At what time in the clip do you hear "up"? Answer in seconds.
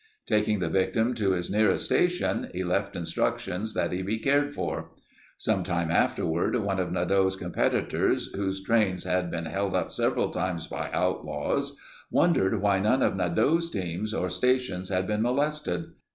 9.75-9.91